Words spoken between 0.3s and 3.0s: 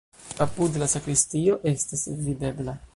Apude la sakristio estas videbla.